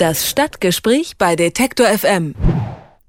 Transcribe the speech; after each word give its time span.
Das 0.00 0.26
Stadtgespräch 0.26 1.18
bei 1.18 1.36
Detektor 1.36 1.86
FM. 1.86 2.34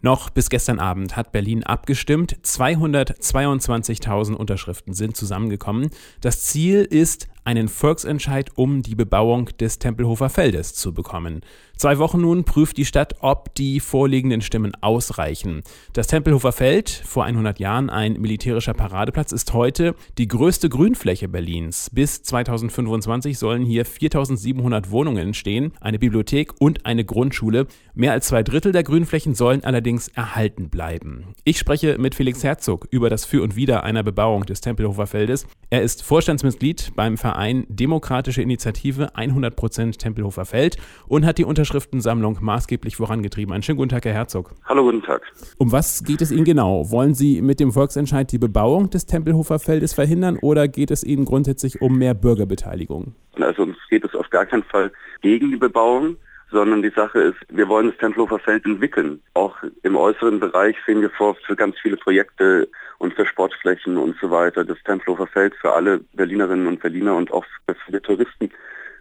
Noch 0.01 0.29
bis 0.29 0.49
gestern 0.49 0.79
Abend 0.79 1.15
hat 1.15 1.31
Berlin 1.31 1.63
abgestimmt. 1.63 2.35
222.000 2.43 4.33
Unterschriften 4.33 4.93
sind 4.93 5.15
zusammengekommen. 5.15 5.91
Das 6.19 6.43
Ziel 6.43 6.83
ist, 6.83 7.29
einen 7.43 7.67
Volksentscheid 7.67 8.51
um 8.55 8.81
die 8.81 8.95
Bebauung 8.95 9.45
des 9.59 9.79
Tempelhofer 9.79 10.29
Feldes 10.29 10.73
zu 10.73 10.93
bekommen. 10.93 11.41
Zwei 11.75 11.97
Wochen 11.97 12.21
nun 12.21 12.43
prüft 12.43 12.77
die 12.77 12.85
Stadt, 12.85 13.15
ob 13.21 13.55
die 13.55 13.79
vorliegenden 13.79 14.41
Stimmen 14.41 14.73
ausreichen. 14.81 15.63
Das 15.93 16.05
Tempelhofer 16.05 16.51
Feld, 16.51 16.89
vor 16.89 17.25
100 17.25 17.59
Jahren 17.59 17.89
ein 17.89 18.13
militärischer 18.13 18.75
Paradeplatz, 18.75 19.31
ist 19.31 19.53
heute 19.53 19.95
die 20.19 20.27
größte 20.27 20.69
Grünfläche 20.69 21.27
Berlins. 21.27 21.89
Bis 21.91 22.21
2025 22.21 23.39
sollen 23.39 23.65
hier 23.65 23.85
4700 23.85 24.91
Wohnungen 24.91 25.27
entstehen, 25.27 25.73
eine 25.81 25.97
Bibliothek 25.97 26.53
und 26.59 26.85
eine 26.85 27.03
Grundschule. 27.03 27.65
Mehr 27.95 28.11
als 28.11 28.27
zwei 28.27 28.43
Drittel 28.43 28.71
der 28.73 28.83
Grünflächen 28.83 29.33
sollen 29.33 29.63
allerdings 29.63 30.07
erhalten 30.09 30.69
bleiben. 30.69 31.33
Ich 31.45 31.57
spreche 31.57 31.97
mit 31.97 32.13
Felix 32.13 32.43
Herzog 32.43 32.87
über 32.91 33.09
das 33.09 33.25
Für 33.25 33.41
und 33.41 33.55
Wider 33.55 33.83
einer 33.83 34.03
Bebauung 34.03 34.45
des 34.45 34.61
Tempelhofer 34.61 35.07
Feldes. 35.07 35.47
Er 35.71 35.81
ist 35.81 36.03
Vorstandsmitglied 36.03 36.91
beim 36.95 37.17
Verein 37.17 37.30
Demokratische 37.67 38.41
Initiative 38.41 39.15
100% 39.15 39.97
Tempelhofer 39.97 40.45
Feld 40.45 40.77
und 41.07 41.25
hat 41.25 41.37
die 41.37 41.45
Unterschriftensammlung 41.45 42.37
maßgeblich 42.41 42.95
vorangetrieben. 42.95 43.53
Einen 43.53 43.63
schönen 43.63 43.77
guten 43.77 43.89
Tag, 43.89 44.05
Herr 44.05 44.13
Herzog. 44.13 44.53
Hallo, 44.65 44.83
guten 44.83 45.01
Tag. 45.01 45.21
Um 45.57 45.71
was 45.71 46.03
geht 46.03 46.21
es 46.21 46.31
Ihnen 46.31 46.45
genau? 46.45 46.89
Wollen 46.91 47.13
Sie 47.13 47.41
mit 47.41 47.59
dem 47.59 47.71
Volksentscheid 47.71 48.31
die 48.31 48.37
Bebauung 48.37 48.89
des 48.89 49.05
Tempelhofer 49.05 49.59
Feldes 49.59 49.93
verhindern 49.93 50.37
oder 50.41 50.67
geht 50.67 50.91
es 50.91 51.03
Ihnen 51.03 51.25
grundsätzlich 51.25 51.81
um 51.81 51.97
mehr 51.97 52.13
Bürgerbeteiligung? 52.13 53.15
Also 53.39 53.63
uns 53.63 53.77
geht 53.89 54.05
es 54.05 54.13
auf 54.15 54.29
gar 54.29 54.45
keinen 54.45 54.63
Fall 54.63 54.91
gegen 55.21 55.51
die 55.51 55.57
Bebauung 55.57 56.17
sondern 56.51 56.81
die 56.81 56.91
Sache 56.95 57.19
ist, 57.19 57.37
wir 57.49 57.67
wollen 57.67 57.87
das 57.89 57.97
Tempelhofer 57.97 58.39
Feld 58.39 58.65
entwickeln. 58.65 59.21
Auch 59.33 59.55
im 59.83 59.95
äußeren 59.95 60.39
Bereich 60.39 60.75
sehen 60.85 61.01
wir 61.01 61.09
vor 61.11 61.35
für 61.45 61.55
ganz 61.55 61.75
viele 61.81 61.97
Projekte 61.97 62.67
und 62.99 63.13
für 63.13 63.25
Sportflächen 63.25 63.97
und 63.97 64.15
so 64.21 64.29
weiter 64.29 64.63
das 64.63 64.77
Tempelhofer 64.85 65.27
Feld 65.27 65.55
für 65.55 65.73
alle 65.73 65.99
Berlinerinnen 66.13 66.67
und 66.67 66.81
Berliner 66.81 67.15
und 67.15 67.31
auch 67.31 67.45
für 67.65 67.75
viele 67.85 68.01
Touristen 68.01 68.49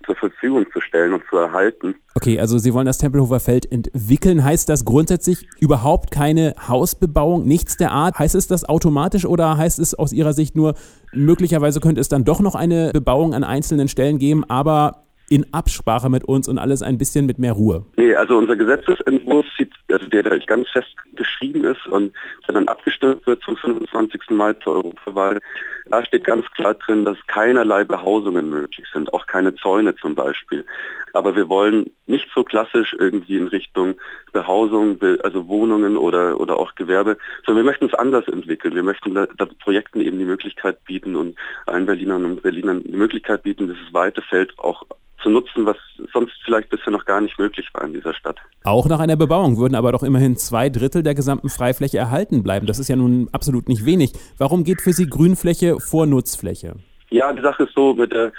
zur 0.06 0.16
Verfügung 0.16 0.66
zu 0.72 0.80
stellen 0.80 1.12
und 1.12 1.22
zu 1.28 1.36
erhalten. 1.36 1.94
Okay, 2.14 2.40
also 2.40 2.58
Sie 2.58 2.72
wollen 2.72 2.86
das 2.86 2.98
Tempelhofer 2.98 3.40
Feld 3.40 3.70
entwickeln. 3.70 4.42
Heißt 4.42 4.68
das 4.68 4.84
grundsätzlich 4.84 5.46
überhaupt 5.60 6.10
keine 6.10 6.54
Hausbebauung, 6.68 7.46
nichts 7.46 7.76
der 7.76 7.92
Art? 7.92 8.18
Heißt 8.18 8.34
es 8.34 8.46
das 8.46 8.64
automatisch 8.64 9.26
oder 9.26 9.56
heißt 9.56 9.78
es 9.78 9.94
aus 9.94 10.12
Ihrer 10.12 10.32
Sicht 10.32 10.56
nur, 10.56 10.74
möglicherweise 11.12 11.80
könnte 11.80 12.00
es 12.00 12.08
dann 12.08 12.24
doch 12.24 12.40
noch 12.40 12.54
eine 12.54 12.90
Bebauung 12.92 13.34
an 13.34 13.44
einzelnen 13.44 13.88
Stellen 13.88 14.18
geben, 14.18 14.44
aber 14.48 15.04
in 15.30 15.46
Absprache 15.54 16.10
mit 16.10 16.24
uns 16.24 16.48
und 16.48 16.58
alles 16.58 16.82
ein 16.82 16.98
bisschen 16.98 17.24
mit 17.24 17.38
mehr 17.38 17.52
Ruhe? 17.52 17.86
Nee, 17.96 18.14
also 18.16 18.36
unser 18.36 18.56
Gesetzesentwurf, 18.56 19.46
sieht, 19.56 19.72
also 19.90 20.06
der, 20.08 20.24
der 20.24 20.38
ganz 20.40 20.68
fest 20.70 20.94
geschrieben 21.14 21.64
ist 21.64 21.86
und 21.86 22.12
der 22.48 22.54
dann 22.54 22.66
abgestimmt 22.66 23.24
wird 23.26 23.40
zum 23.44 23.56
25. 23.56 24.22
Mai 24.30 24.54
zur 24.54 24.74
Europawahl, 24.74 25.38
da 25.88 26.04
steht 26.04 26.24
ganz 26.24 26.44
klar 26.50 26.74
drin, 26.74 27.04
dass 27.04 27.16
keinerlei 27.28 27.84
Behausungen 27.84 28.50
möglich 28.50 28.86
sind, 28.92 29.12
auch 29.14 29.26
keine 29.26 29.54
Zäune 29.54 29.94
zum 29.96 30.16
Beispiel. 30.16 30.64
Aber 31.12 31.36
wir 31.36 31.48
wollen 31.48 31.90
nicht 32.06 32.28
so 32.34 32.42
klassisch 32.42 32.94
irgendwie 32.98 33.36
in 33.36 33.48
Richtung 33.48 33.94
Behausung, 34.32 34.98
also 35.22 35.46
Wohnungen 35.46 35.96
oder, 35.96 36.40
oder 36.40 36.56
auch 36.58 36.74
Gewerbe, 36.74 37.16
sondern 37.46 37.64
wir 37.64 37.70
möchten 37.70 37.86
es 37.86 37.94
anders 37.94 38.26
entwickeln. 38.26 38.74
Wir 38.74 38.82
möchten 38.82 39.14
da, 39.14 39.26
da 39.38 39.46
Projekten 39.62 40.00
eben 40.00 40.18
die 40.18 40.24
Möglichkeit 40.24 40.82
bieten 40.84 41.14
und 41.14 41.36
allen 41.66 41.86
Berlinern 41.86 42.24
und 42.24 42.42
Berlinern 42.42 42.82
die 42.82 42.96
Möglichkeit 42.96 43.44
bieten, 43.44 43.68
dieses 43.68 43.92
weite 43.92 44.22
Feld 44.22 44.58
auch 44.58 44.84
zu 45.22 45.30
nutzen, 45.30 45.66
was 45.66 45.76
sonst 46.12 46.32
vielleicht 46.44 46.68
bisher 46.70 46.92
noch 46.92 47.04
gar 47.04 47.20
nicht 47.20 47.38
möglich 47.38 47.68
war 47.72 47.84
in 47.84 47.94
dieser 47.94 48.14
Stadt. 48.14 48.36
Auch 48.64 48.86
nach 48.86 49.00
einer 49.00 49.16
Bebauung 49.16 49.58
würden 49.58 49.74
aber 49.74 49.92
doch 49.92 50.02
immerhin 50.02 50.36
zwei 50.36 50.68
Drittel 50.68 51.02
der 51.02 51.14
gesamten 51.14 51.48
Freifläche 51.48 51.98
erhalten 51.98 52.42
bleiben. 52.42 52.66
Das 52.66 52.78
ist 52.78 52.88
ja 52.88 52.96
nun 52.96 53.28
absolut 53.32 53.68
nicht 53.68 53.84
wenig. 53.84 54.12
Warum 54.38 54.64
geht 54.64 54.80
für 54.80 54.92
Sie 54.92 55.06
Grünfläche 55.06 55.78
vor 55.80 56.06
Nutzfläche? 56.06 56.76
Ja, 57.10 57.32
die 57.32 57.42
Sache 57.42 57.64
ist 57.64 57.74
so, 57.74 57.94
mit 57.94 58.12
der 58.12 58.32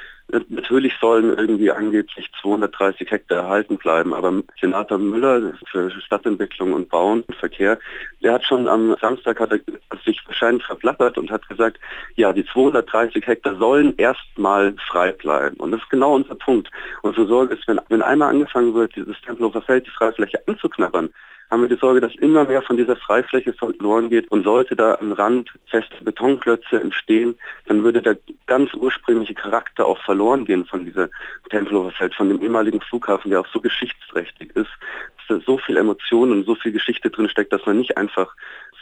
Natürlich 0.47 0.93
sollen 1.01 1.37
irgendwie 1.37 1.71
angeblich 1.71 2.31
230 2.41 3.11
Hektar 3.11 3.39
erhalten 3.39 3.77
bleiben, 3.77 4.13
aber 4.13 4.41
Senator 4.61 4.97
Müller 4.97 5.53
für 5.69 5.91
Stadtentwicklung 5.91 6.71
und 6.71 6.87
Bauen 6.87 7.23
und 7.27 7.35
Verkehr, 7.35 7.77
der 8.23 8.33
hat 8.33 8.45
schon 8.45 8.69
am 8.69 8.95
Samstag 9.01 9.41
hat 9.41 9.51
er 9.51 9.59
sich 10.05 10.21
wahrscheinlich 10.25 10.63
verplappert 10.63 11.17
und 11.17 11.31
hat 11.31 11.47
gesagt, 11.49 11.79
ja, 12.15 12.31
die 12.31 12.45
230 12.45 13.27
Hektar 13.27 13.57
sollen 13.57 13.93
erstmal 13.97 14.73
frei 14.87 15.11
bleiben. 15.11 15.57
Und 15.57 15.71
das 15.71 15.81
ist 15.81 15.89
genau 15.89 16.15
unser 16.15 16.35
Punkt. 16.35 16.69
Unsere 17.01 17.27
Sorge 17.27 17.55
ist, 17.55 17.67
wenn, 17.67 17.81
wenn 17.89 18.01
einmal 18.01 18.29
angefangen 18.29 18.73
wird, 18.73 18.95
dieses 18.95 19.19
Tempelhofer 19.21 19.61
Feld, 19.61 19.85
die 19.85 19.91
Freifläche 19.91 20.39
anzuknabbern, 20.47 21.09
haben 21.51 21.63
wir 21.63 21.69
die 21.69 21.79
Sorge, 21.79 21.99
dass 21.99 22.15
immer 22.15 22.45
mehr 22.45 22.61
von 22.61 22.77
dieser 22.77 22.95
Freifläche 22.95 23.51
verloren 23.51 24.09
geht 24.09 24.31
und 24.31 24.43
sollte 24.43 24.77
da 24.77 24.95
am 24.95 25.11
Rand 25.11 25.51
feste 25.65 26.01
Betonklötze 26.01 26.79
entstehen, 26.79 27.35
dann 27.65 27.83
würde 27.83 28.01
der 28.01 28.17
ganz 28.47 28.73
ursprüngliche 28.73 29.33
Charakter 29.33 29.85
auch 29.85 30.01
verloren 30.03 30.45
gehen 30.45 30.65
von 30.65 30.85
dieser 30.85 31.09
Tempelhofer 31.49 31.91
Feld, 31.91 32.15
von 32.15 32.29
dem 32.29 32.41
ehemaligen 32.41 32.79
Flughafen, 32.79 33.31
der 33.31 33.41
auch 33.41 33.47
so 33.47 33.59
geschichtsträchtig 33.59 34.55
ist, 34.55 34.69
dass 35.17 35.39
da 35.39 35.45
so 35.45 35.57
viel 35.57 35.75
Emotionen 35.75 36.31
und 36.31 36.45
so 36.45 36.55
viel 36.55 36.71
Geschichte 36.71 37.09
drin 37.09 37.27
steckt, 37.27 37.51
dass 37.51 37.65
man 37.65 37.79
nicht 37.79 37.97
einfach 37.97 38.33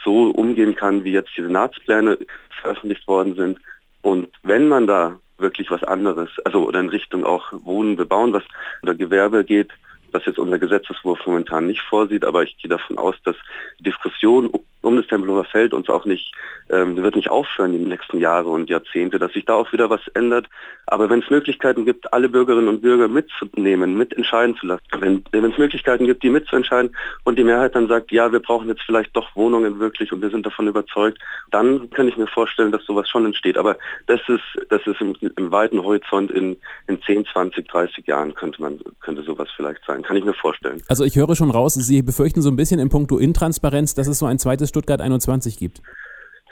so 0.04 0.30
umgehen 0.30 0.76
kann, 0.76 1.02
wie 1.02 1.12
jetzt 1.12 1.36
die 1.36 1.42
Senatspläne 1.42 2.18
veröffentlicht 2.62 3.06
worden 3.08 3.34
sind. 3.34 3.58
Und 4.02 4.28
wenn 4.44 4.68
man 4.68 4.86
da 4.86 5.18
wirklich 5.38 5.70
was 5.72 5.82
anderes, 5.82 6.30
also 6.44 6.68
oder 6.68 6.78
in 6.78 6.88
Richtung 6.88 7.24
auch 7.24 7.52
Wohnen 7.64 7.96
bebauen, 7.96 8.32
was 8.32 8.44
oder 8.82 8.94
Gewerbe 8.94 9.44
geht, 9.44 9.70
was 10.12 10.24
jetzt 10.26 10.38
unser 10.38 10.58
Gesetzeswurf 10.58 11.26
momentan 11.26 11.66
nicht 11.66 11.82
vorsieht, 11.82 12.24
aber 12.24 12.42
ich 12.42 12.56
gehe 12.58 12.68
davon 12.68 12.98
aus, 12.98 13.16
dass 13.24 13.36
die 13.78 13.84
Diskussion 13.84 14.46
um 14.46 14.64
das 15.00 15.08
Tempelhofer 15.08 15.44
Feld 15.44 15.74
uns 15.74 15.88
auch 15.88 16.04
nicht, 16.04 16.32
ähm, 16.70 16.96
wird 16.96 17.16
nicht 17.16 17.30
aufhören 17.30 17.74
in 17.74 17.80
den 17.80 17.88
nächsten 17.88 18.18
Jahre 18.18 18.48
und 18.48 18.70
Jahrzehnte, 18.70 19.18
dass 19.18 19.32
sich 19.32 19.44
da 19.44 19.54
auch 19.54 19.72
wieder 19.72 19.90
was 19.90 20.00
ändert. 20.14 20.46
Aber 20.86 21.08
wenn 21.08 21.20
es 21.20 21.30
Möglichkeiten 21.30 21.84
gibt, 21.84 22.12
alle 22.12 22.28
Bürgerinnen 22.28 22.68
und 22.68 22.82
Bürger 22.82 23.06
mitzunehmen, 23.06 23.96
mitentscheiden 23.96 24.56
zu 24.56 24.66
lassen, 24.66 24.82
wenn, 24.98 25.22
wenn 25.30 25.44
es 25.44 25.58
Möglichkeiten 25.58 26.06
gibt, 26.06 26.22
die 26.22 26.30
mitzuentscheiden 26.30 26.94
und 27.24 27.38
die 27.38 27.44
Mehrheit 27.44 27.76
dann 27.76 27.86
sagt, 27.86 28.10
ja, 28.10 28.32
wir 28.32 28.40
brauchen 28.40 28.68
jetzt 28.68 28.82
vielleicht 28.82 29.14
doch 29.16 29.34
Wohnungen 29.36 29.78
wirklich 29.78 30.12
und 30.12 30.20
wir 30.20 30.30
sind 30.30 30.44
davon 30.44 30.66
überzeugt, 30.66 31.18
dann 31.52 31.90
kann 31.90 32.08
ich 32.08 32.16
mir 32.16 32.26
vorstellen, 32.26 32.72
dass 32.72 32.84
sowas 32.84 33.08
schon 33.08 33.24
entsteht. 33.24 33.56
Aber 33.56 33.76
das 34.06 34.20
ist, 34.26 34.42
das 34.68 34.84
ist 34.86 35.00
im, 35.00 35.14
im 35.36 35.52
weiten 35.52 35.80
Horizont 35.82 36.32
in, 36.32 36.56
in 36.88 37.00
10, 37.02 37.26
20, 37.32 37.68
30 37.68 38.06
Jahren 38.08 38.34
könnte 38.34 38.60
man, 38.60 38.80
könnte 39.00 39.22
sowas 39.22 39.48
vielleicht 39.54 39.84
sein. 39.86 40.02
Kann 40.02 40.16
ich 40.16 40.24
mir 40.24 40.34
vorstellen. 40.34 40.82
Also 40.88 41.04
ich 41.04 41.14
höre 41.14 41.36
schon 41.36 41.50
raus, 41.50 41.74
Sie 41.74 42.02
befürchten 42.02 42.42
so 42.42 42.50
ein 42.50 42.56
bisschen 42.56 42.80
in 42.80 42.88
puncto 42.88 43.16
Intransparenz, 43.16 43.94
dass 43.94 44.08
es 44.08 44.18
so 44.18 44.26
ein 44.26 44.40
zweites 44.40 44.70
Stuttgart 44.70 44.89
21 44.98 45.58
gibt? 45.58 45.82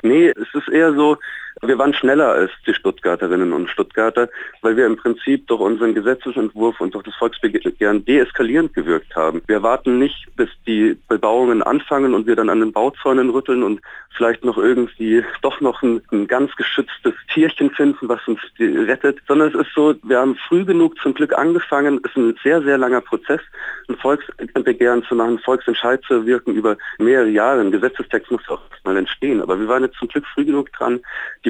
Nee, 0.02 0.28
es 0.28 0.46
ist 0.54 0.68
eher 0.68 0.92
so, 0.94 1.16
wir 1.62 1.78
waren 1.78 1.94
schneller 1.94 2.28
als 2.28 2.50
die 2.66 2.74
Stuttgarterinnen 2.74 3.52
und 3.52 3.68
Stuttgarter, 3.68 4.28
weil 4.62 4.76
wir 4.76 4.86
im 4.86 4.96
Prinzip 4.96 5.46
durch 5.48 5.60
unseren 5.60 5.94
Gesetzesentwurf 5.94 6.80
und 6.80 6.94
durch 6.94 7.04
das 7.04 7.14
Volksbegehren 7.16 8.04
deeskalierend 8.04 8.74
gewirkt 8.74 9.14
haben. 9.16 9.42
Wir 9.46 9.62
warten 9.62 9.98
nicht, 9.98 10.26
bis 10.36 10.48
die 10.66 10.96
Bebauungen 11.08 11.62
anfangen 11.62 12.14
und 12.14 12.26
wir 12.26 12.36
dann 12.36 12.50
an 12.50 12.60
den 12.60 12.72
Bauzäunen 12.72 13.30
rütteln 13.30 13.62
und 13.62 13.80
vielleicht 14.16 14.44
noch 14.44 14.58
irgendwie 14.58 15.24
doch 15.42 15.60
noch 15.60 15.82
ein, 15.82 16.00
ein 16.12 16.26
ganz 16.26 16.54
geschütztes 16.56 17.14
Tierchen 17.32 17.70
finden, 17.70 18.08
was 18.08 18.26
uns 18.26 18.40
rettet, 18.58 19.18
sondern 19.26 19.48
es 19.48 19.54
ist 19.54 19.74
so, 19.74 19.94
wir 20.02 20.18
haben 20.18 20.36
früh 20.48 20.64
genug 20.64 20.98
zum 21.00 21.14
Glück 21.14 21.36
angefangen. 21.36 22.00
Es 22.04 22.10
ist 22.10 22.16
ein 22.16 22.38
sehr, 22.42 22.62
sehr 22.62 22.78
langer 22.78 23.00
Prozess, 23.00 23.40
ein 23.88 23.96
Volksbegehren 23.96 25.02
zu 25.04 25.14
machen, 25.14 25.38
Volksentscheid 25.38 26.02
zu 26.04 26.26
wirken 26.26 26.54
über 26.54 26.76
mehrere 26.98 27.28
Jahre. 27.28 27.60
Ein 27.60 27.70
Gesetzestext 27.70 28.30
muss 28.30 28.48
auch 28.48 28.60
mal 28.84 28.96
entstehen. 28.96 29.40
Aber 29.40 29.58
wir 29.58 29.68
waren 29.68 29.84
jetzt 29.84 29.98
zum 29.98 30.08
Glück 30.08 30.26
früh 30.34 30.44
genug 30.44 30.72
dran, 30.72 31.00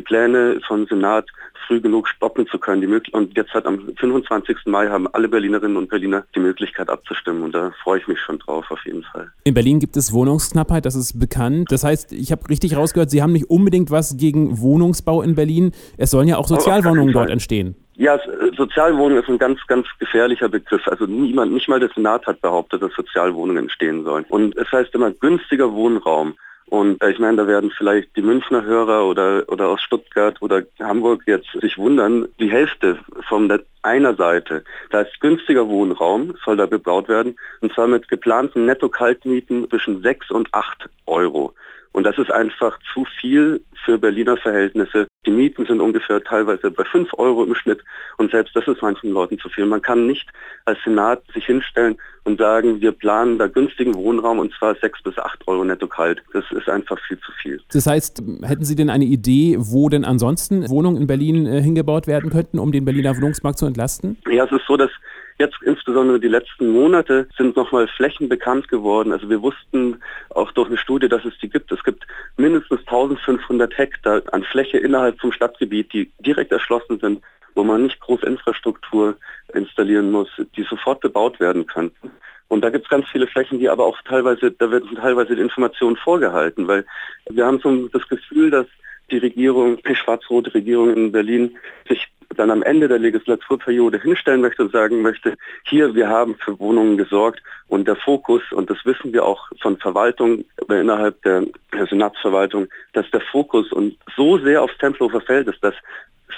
Pläne 0.01 0.61
vom 0.67 0.87
Senat 0.87 1.27
früh 1.67 1.81
genug 1.81 2.09
stoppen 2.09 2.47
zu 2.49 2.59
können. 2.59 2.81
Die 2.81 3.11
und 3.13 3.37
jetzt 3.37 3.53
hat 3.53 3.67
am 3.67 3.91
25. 3.97 4.57
Mai 4.67 4.89
haben 4.89 5.07
alle 5.13 5.29
Berlinerinnen 5.29 5.77
und 5.77 5.89
Berliner 5.89 6.25
die 6.35 6.41
Möglichkeit 6.41 6.89
abzustimmen 6.89 7.43
und 7.43 7.55
da 7.55 7.73
freue 7.83 8.00
ich 8.00 8.09
mich 8.09 8.19
schon 8.19 8.39
drauf 8.39 8.65
auf 8.71 8.81
jeden 8.85 9.05
Fall. 9.05 9.31
In 9.45 9.55
Berlin 9.55 9.79
gibt 9.79 9.97
es 9.97 10.12
Wohnungsknappheit, 10.12 10.87
das 10.87 10.97
ist 10.97 11.19
bekannt. 11.19 11.71
Das 11.71 11.85
heißt, 11.85 12.12
ich 12.12 12.33
habe 12.33 12.49
richtig 12.49 12.77
rausgehört, 12.77 13.11
Sie 13.11 13.23
haben 13.23 13.33
nicht 13.33 13.50
unbedingt 13.50 13.91
was 13.91 14.17
gegen 14.17 14.61
Wohnungsbau 14.61 15.23
in 15.23 15.35
Berlin. 15.35 15.73
Es 15.99 16.11
sollen 16.11 16.29
ja 16.29 16.39
auch 16.39 16.49
Sozialwohnungen 16.49 17.12
dort 17.12 17.31
entstehen. 17.31 17.77
Ja, 17.94 18.17
Sozialwohnung 18.56 19.19
ist 19.19 19.29
ein 19.29 19.39
ganz, 19.39 19.59
ganz 19.67 19.87
gefährlicher 19.99 20.49
Begriff. 20.49 20.87
Also 20.87 21.06
niemand, 21.06 21.53
nicht 21.53 21.69
mal 21.69 21.81
der 21.81 21.91
Senat 21.93 22.25
hat 22.27 22.41
behauptet, 22.41 22.81
dass 22.81 22.93
Sozialwohnungen 22.94 23.65
entstehen 23.65 24.05
sollen. 24.05 24.25
Und 24.29 24.56
es 24.56 24.71
heißt 24.71 24.94
immer 24.94 25.11
günstiger 25.11 25.73
Wohnraum. 25.73 26.35
Und 26.70 27.03
äh, 27.03 27.11
ich 27.11 27.19
meine, 27.19 27.38
da 27.38 27.47
werden 27.47 27.70
vielleicht 27.76 28.15
die 28.17 28.23
Münchner 28.23 28.62
Hörer 28.62 29.06
oder, 29.06 29.44
oder 29.49 29.69
aus 29.69 29.82
Stuttgart 29.82 30.41
oder 30.41 30.62
Hamburg 30.81 31.23
jetzt 31.26 31.49
sich 31.61 31.79
wundern, 31.79 32.29
die 32.38 32.50
Hälfte 32.50 32.99
von 33.29 33.49
der 33.49 33.61
einer 33.82 34.15
Seite, 34.15 34.65
da 34.91 35.00
ist 35.00 35.20
günstiger 35.20 35.69
Wohnraum, 35.69 36.35
soll 36.44 36.56
da 36.56 36.67
bebaut 36.67 37.09
werden, 37.09 37.37
und 37.61 37.73
zwar 37.73 37.87
mit 37.87 38.09
geplanten 38.09 38.67
Netto-Kaltmieten 38.67 39.69
zwischen 39.70 40.03
6 40.03 40.31
und 40.31 40.53
8 40.53 40.88
Euro. 41.06 41.55
Und 41.93 42.05
das 42.05 42.19
ist 42.19 42.31
einfach 42.31 42.79
zu 42.93 43.05
viel 43.20 43.61
für 43.85 43.99
Berliner 43.99 44.37
Verhältnisse. 44.37 45.06
Die 45.26 45.31
Mieten 45.31 45.67
sind 45.67 45.81
ungefähr 45.81 46.23
teilweise 46.23 46.70
bei 46.70 46.85
5 46.85 47.11
Euro 47.14 47.44
im 47.44 47.55
Schnitt 47.55 47.82
und 48.19 48.31
selbst 48.31 48.55
das 48.55 48.69
ist 48.69 48.82
manchen 48.82 49.11
Leuten 49.11 49.38
zu 49.38 49.49
viel. 49.49 49.67
Man 49.67 49.82
kann 49.82 50.06
nicht 50.06 50.29
als 50.64 50.79
Senat 50.85 51.23
sich 51.32 51.46
hinstellen 51.46 51.96
und 52.25 52.38
sagen, 52.38 52.81
wir 52.81 52.93
planen 52.93 53.38
da 53.38 53.46
günstigen 53.46 53.94
Wohnraum 53.94 54.38
und 54.38 54.52
zwar 54.58 54.75
6 54.75 55.02
bis 55.02 55.19
8 55.19 55.49
Euro 55.49 55.64
netto 55.64 55.87
kalt. 55.87 56.23
Das 56.32 56.44
ist 56.50 56.69
einfach 56.69 56.99
viel 57.06 57.19
zu 57.20 57.32
viel. 57.43 57.61
Das 57.73 57.87
heißt, 57.87 58.23
hätten 58.43 58.64
Sie 58.64 58.76
denn 58.76 58.91
eine 58.91 59.06
Idee, 59.06 59.56
wo 59.58 59.88
denn 59.88 60.05
ansonsten 60.05 60.69
Wohnungen 60.69 61.00
in 61.00 61.06
Berlin 61.06 61.46
äh, 61.46 61.62
hingebaut 61.62 62.06
werden 62.06 62.31
könnten, 62.31 62.58
um 62.58 62.73
den 62.73 62.84
Berliner 62.84 63.17
Wohnungsmarkt 63.17 63.58
zu 63.58 63.67
entlasten? 63.67 64.19
Ja, 64.31 64.44
es 64.44 64.52
ist 64.52 64.67
so, 64.67 64.76
dass 64.76 64.91
Jetzt 65.38 65.62
insbesondere 65.62 66.19
die 66.19 66.29
letzten 66.29 66.69
Monate 66.69 67.29
sind 67.37 67.56
nochmal 67.56 67.87
Flächen 67.87 68.29
bekannt 68.29 68.67
geworden. 68.69 69.12
Also 69.12 69.31
wir 69.31 69.40
wussten 69.40 70.02
auch 70.31 70.50
durch 70.50 70.69
eine 70.69 70.79
Studie, 70.79 71.08
dass 71.08 71.25
es 71.25 71.38
die 71.38 71.49
gibt. 71.49 71.70
Es 71.70 71.85
gibt 71.85 72.05
mindestens 72.37 72.81
1500 72.81 73.79
Hektar 73.79 74.23
an 74.32 74.43
Fläche 74.43 74.79
innerhalb 74.79 75.20
vom 75.20 75.31
Stadtgebiet, 75.31 75.93
die 75.93 76.11
direkt 76.19 76.50
erschlossen 76.50 76.99
sind, 76.99 77.23
wo 77.55 77.62
man 77.62 77.85
nicht 77.85 78.00
groß 78.00 78.25
Infrastruktur 78.25 79.17
installieren 79.55 80.11
muss, 80.11 80.29
die 80.56 80.64
sofort 80.64 81.00
bebaut 81.00 81.38
werden 81.38 81.67
könnten. 81.67 82.11
Und 82.49 82.62
da 82.62 82.70
gibt 82.70 82.87
es 82.87 82.91
ganz 82.91 83.06
viele 83.08 83.29
Flächen, 83.29 83.61
die 83.61 83.69
aber 83.69 83.84
auch 83.84 83.99
teilweise, 84.02 84.50
da 84.50 84.70
werden 84.70 84.96
teilweise 84.96 85.37
die 85.37 85.43
Informationen 85.43 85.96
vorgehalten, 85.96 86.67
weil 86.67 86.84
wir 87.31 87.46
haben 87.46 87.61
so 87.61 87.88
das 87.88 88.08
Gefühl, 88.08 88.50
dass 88.50 88.67
die 89.11 89.19
Regierung, 89.19 89.79
die 89.82 89.94
schwarz-rote 89.94 90.52
Regierung 90.55 90.94
in 90.94 91.12
Berlin 91.12 91.56
sich 91.88 92.08
dann 92.38 92.50
am 92.50 92.62
Ende 92.62 92.88
der 92.88 92.99
Legislaturperiode 92.99 94.00
hinstellen 94.00 94.40
möchte 94.40 94.62
und 94.62 94.73
sagen 94.73 95.02
möchte, 95.02 95.35
hier, 95.64 95.94
wir 95.94 96.08
haben 96.08 96.37
für 96.37 96.58
Wohnungen 96.58 96.96
gesorgt 96.96 97.43
und 97.67 97.88
der 97.88 97.96
Fokus, 97.96 98.43
und 98.52 98.70
das 98.70 98.79
wissen 98.85 99.12
wir 99.12 99.25
auch 99.25 99.49
von 99.61 99.76
Verwaltung 99.79 100.44
innerhalb 100.69 101.20
der, 101.23 101.44
Senatsverwaltung, 101.90 102.67
dass 102.93 103.11
der 103.11 103.20
Fokus 103.20 103.73
und 103.73 103.96
so 104.17 104.38
sehr 104.38 104.62
aufs 104.62 104.76
Tempelhofer 104.79 105.20
Feld 105.20 105.49
ist, 105.49 105.62
dass 105.62 105.75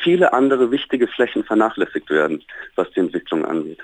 viele 0.02 0.32
andere 0.32 0.70
wichtige 0.70 1.06
Flächen 1.08 1.44
vernachlässigt 1.44 2.08
werden, 2.10 2.42
was 2.76 2.90
die 2.92 3.00
Entwicklung 3.00 3.44
angeht. 3.44 3.78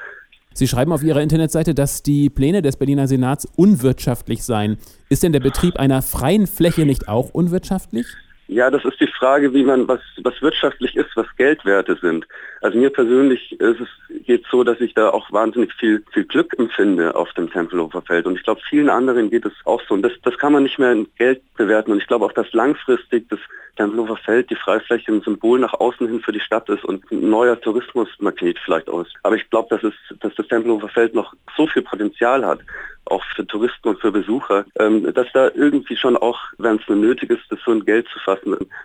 Sie 0.53 0.67
schreiben 0.67 0.93
auf 0.93 1.03
Ihrer 1.03 1.21
Internetseite, 1.21 1.75
dass 1.75 2.03
die 2.03 2.31
Pläne 2.31 2.63
des 2.63 2.79
Berliner 2.79 3.07
Senats 3.09 3.47
unwirtschaftlich 3.57 4.43
seien. 4.43 4.79
Ist 5.11 5.23
denn 5.23 5.33
der 5.33 5.41
Betrieb 5.41 5.77
einer 5.77 6.01
freien 6.01 6.47
Fläche 6.47 6.87
nicht 6.87 7.09
auch 7.09 7.31
unwirtschaftlich? 7.31 8.07
Ja, 8.49 8.71
das 8.71 8.85
ist 8.85 9.01
die 9.01 9.09
Frage, 9.09 9.53
wie 9.55 9.65
man, 9.65 9.89
was, 9.89 10.01
was 10.23 10.41
wirtschaftlich 10.41 10.97
ist, 10.97 11.17
was 11.17 11.27
Geldwerte 11.37 11.97
sind. 12.01 12.27
Also 12.61 12.79
mir 12.79 12.91
persönlich 12.91 13.53
ist 13.61 13.81
es, 13.81 13.89
geht 14.25 14.45
so, 14.51 14.63
dass 14.63 14.81
ich 14.81 14.95
da 14.95 15.11
auch 15.11 15.33
wahnsinnig 15.33 15.73
viel, 15.75 16.05
viel 16.13 16.25
Glück 16.25 16.57
empfinde 16.57 17.15
auf 17.17 17.33
dem 17.33 17.51
Tempelhofer 17.51 18.03
Feld. 18.03 18.27
Und 18.27 18.37
ich 18.37 18.45
glaube, 18.45 18.61
vielen 18.69 18.89
anderen 18.89 19.31
geht 19.31 19.47
es 19.47 19.53
auch 19.65 19.83
so. 19.89 19.95
Und 19.95 20.03
das, 20.03 20.13
das 20.23 20.39
kann 20.39 20.53
man 20.53 20.63
nicht 20.63 20.79
mehr 20.79 20.93
in 20.93 21.09
Geld 21.17 21.43
bewerten. 21.57 21.91
Und 21.91 21.99
ich 21.99 22.07
glaube 22.07 22.25
auch, 22.25 22.33
dass 22.33 22.53
langfristig 22.53 23.29
das 23.29 23.41
Tempelhofer 23.77 24.17
Feld, 24.17 24.49
die 24.51 24.57
Freifläche, 24.57 25.13
ein 25.13 25.23
Symbol 25.23 25.59
nach 25.59 25.75
außen 25.75 26.07
hin 26.07 26.21
für 26.21 26.33
die 26.33 26.41
Stadt 26.41 26.69
ist 26.69 26.85
und 26.85 27.11
ein 27.11 27.29
neuer 27.29 27.61
Tourismusmagnet 27.61 28.59
vielleicht 28.65 28.89
aus. 28.89 29.09
Aber 29.23 29.37
ich 29.37 29.49
glaube, 29.51 29.77
dass, 29.77 29.93
dass 30.21 30.35
das 30.35 30.49
Tempelhofer 30.49 30.89
Feld 30.89 31.15
noch 31.15 31.35
so 31.57 31.67
viel 31.67 31.83
Potenzial 31.83 32.45
hat, 32.45 32.61
auch 33.07 33.25
für 33.35 33.47
Touristen 33.47 33.89
und 33.89 34.01
für 34.01 34.11
Besucher, 34.11 34.65
ähm, 34.79 35.13
dass 35.15 35.27
da 35.33 35.51
irgendwie 35.55 35.97
schon 35.97 36.17
auch, 36.17 36.39
wenn 36.59 36.77
es 36.77 36.89
nur 36.89 36.99
nötig 36.99 37.31
ist, 37.31 37.43
das 37.51 37.61
so 37.65 37.71
ein 37.71 37.85
Geld 37.85 38.07
zu 38.09 38.19
fassen, 38.19 38.36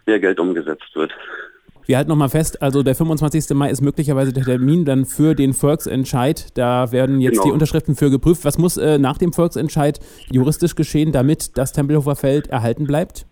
mehr 0.06 0.19
Geld 0.19 0.39
umgesetzt 0.39 0.95
wird. 0.95 1.12
Wir 1.86 1.98
halten 1.98 2.09
nochmal 2.09 2.30
fest, 2.30 2.62
also 2.62 2.83
der 2.83 2.95
25. 2.95 3.50
Mai 3.56 3.69
ist 3.69 3.81
möglicherweise 3.81 4.31
der 4.31 4.44
Termin 4.44 4.86
dann 4.86 5.06
für 5.06 5.36
den 5.36 5.53
Volksentscheid. 5.53 6.57
Da 6.57 6.92
werden 6.92 7.19
jetzt 7.19 7.33
genau. 7.33 7.45
die 7.45 7.51
Unterschriften 7.51 7.95
für 7.95 8.09
geprüft. 8.09 8.45
Was 8.45 8.57
muss 8.57 8.77
äh, 8.77 8.98
nach 8.98 9.18
dem 9.18 9.33
Volksentscheid 9.33 10.00
juristisch 10.30 10.75
geschehen, 10.75 11.12
damit 11.12 11.57
das 11.57 11.74
Tempelhofer 11.74 12.15
Feld 12.15 12.48
erhalten 12.48 12.86
bleibt? 12.86 13.25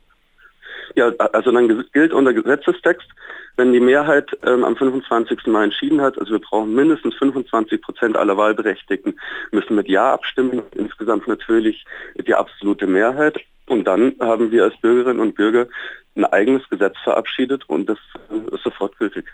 Ja, 0.96 1.10
also 1.34 1.52
dann 1.52 1.86
gilt 1.94 2.12
unser 2.12 2.34
Gesetzestext, 2.34 3.08
wenn 3.60 3.74
die 3.74 3.82
Mehrheit 3.82 4.32
ähm, 4.46 4.64
am 4.64 4.78
25. 4.78 5.48
Mai 5.48 5.66
entschieden 5.66 6.00
hat, 6.00 6.18
also 6.18 6.32
wir 6.32 6.40
brauchen 6.40 6.74
mindestens 6.74 7.14
25 7.16 7.82
Prozent 7.82 8.16
aller 8.16 8.38
Wahlberechtigten, 8.38 9.20
müssen 9.52 9.76
mit 9.76 9.90
Ja 9.90 10.14
abstimmen, 10.14 10.62
insgesamt 10.76 11.28
natürlich 11.28 11.84
die 12.16 12.34
absolute 12.34 12.88
Mehrheit. 12.88 13.38
Und 13.68 13.84
dann 13.84 14.16
haben 14.22 14.50
wir 14.52 14.64
als 14.64 14.78
Bürgerinnen 14.78 15.20
und 15.20 15.36
Bürger 15.36 15.68
ein 16.16 16.24
eigenes 16.24 16.68
Gesetz 16.70 16.96
verabschiedet 17.04 17.68
und 17.68 17.90
das 17.90 18.00
ist 18.52 18.64
sofort 18.64 18.98
gültig. 18.98 19.26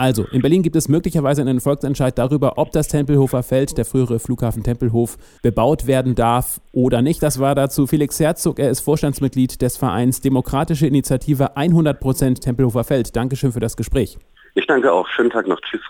Also, 0.00 0.26
in 0.28 0.42
Berlin 0.42 0.62
gibt 0.62 0.76
es 0.76 0.88
möglicherweise 0.88 1.42
einen 1.42 1.60
Volksentscheid 1.60 2.16
darüber, 2.16 2.56
ob 2.56 2.70
das 2.70 2.86
Tempelhofer 2.86 3.42
Feld, 3.42 3.76
der 3.76 3.84
frühere 3.84 4.20
Flughafen 4.20 4.62
Tempelhof, 4.62 5.18
bebaut 5.42 5.88
werden 5.88 6.14
darf 6.14 6.60
oder 6.70 7.02
nicht. 7.02 7.20
Das 7.20 7.40
war 7.40 7.56
dazu 7.56 7.88
Felix 7.88 8.20
Herzog. 8.20 8.60
Er 8.60 8.70
ist 8.70 8.78
Vorstandsmitglied 8.80 9.60
des 9.60 9.76
Vereins 9.76 10.20
Demokratische 10.20 10.86
Initiative 10.86 11.56
100% 11.56 12.40
Tempelhofer 12.40 12.84
Feld. 12.84 13.16
Dankeschön 13.16 13.50
für 13.50 13.58
das 13.58 13.76
Gespräch. 13.76 14.18
Ich 14.54 14.68
danke 14.68 14.92
auch. 14.92 15.08
Schönen 15.08 15.30
Tag 15.30 15.48
noch. 15.48 15.60
Tschüss. 15.62 15.82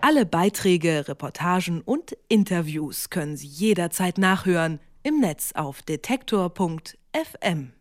Alle 0.00 0.24
Beiträge, 0.24 1.08
Reportagen 1.08 1.82
und 1.84 2.16
Interviews 2.28 3.10
können 3.10 3.36
Sie 3.36 3.48
jederzeit 3.48 4.18
nachhören 4.18 4.78
im 5.02 5.18
Netz 5.18 5.52
auf 5.56 5.82
detektor.fm. 5.82 7.72